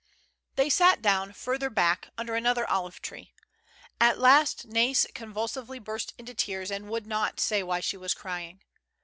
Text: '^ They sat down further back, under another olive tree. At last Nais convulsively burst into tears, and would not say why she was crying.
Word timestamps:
'^ 0.53 0.55
They 0.55 0.67
sat 0.67 1.03
down 1.03 1.31
further 1.31 1.69
back, 1.69 2.09
under 2.17 2.33
another 2.33 2.67
olive 2.67 3.03
tree. 3.03 3.35
At 3.99 4.17
last 4.17 4.65
Nais 4.65 5.05
convulsively 5.13 5.77
burst 5.77 6.15
into 6.17 6.33
tears, 6.33 6.71
and 6.71 6.89
would 6.89 7.05
not 7.05 7.39
say 7.39 7.61
why 7.61 7.81
she 7.81 7.97
was 7.97 8.15
crying. 8.15 8.63